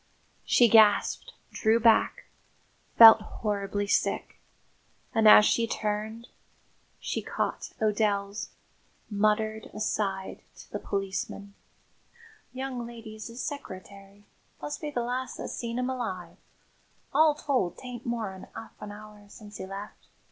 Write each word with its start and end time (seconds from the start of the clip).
She 0.45 0.67
gasped, 0.67 1.31
drew 1.51 1.79
back, 1.79 2.23
felt 2.97 3.21
horribly 3.21 3.85
sick; 3.85 4.39
and, 5.13 5.27
as 5.27 5.45
she 5.45 5.67
turned, 5.67 6.27
she 6.99 7.21
caught 7.21 7.73
O'Dell's 7.79 8.49
muttered 9.11 9.67
aside 9.75 10.41
to 10.57 10.71
the 10.71 10.79
policeman. 10.79 11.53
"Young 12.51 12.87
lady's 12.87 13.29
'is 13.29 13.43
seccereterry 13.43 14.23
must 14.59 14.81
be 14.81 14.89
the 14.89 15.03
last 15.03 15.37
that 15.37 15.49
seen 15.49 15.77
'im 15.77 15.91
alive. 15.91 16.37
All 17.13 17.35
told, 17.35 17.77
'tain't 17.77 18.03
more'n 18.03 18.47
'arf 18.55 18.71
an 18.81 18.91
'our 18.91 19.29
since 19.29 19.59
'e 19.59 19.67
left. 19.67 20.07